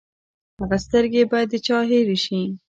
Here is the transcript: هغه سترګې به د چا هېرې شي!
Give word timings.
هغه 0.59 0.77
سترګې 0.85 1.23
به 1.29 1.39
د 1.51 1.53
چا 1.65 1.77
هېرې 1.91 2.17
شي! 2.25 2.41